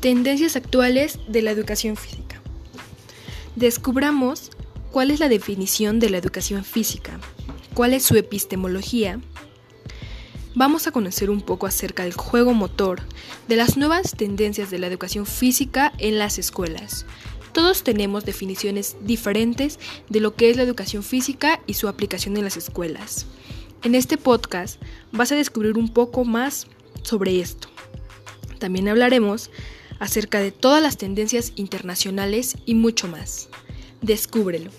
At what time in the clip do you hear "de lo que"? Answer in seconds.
20.10-20.50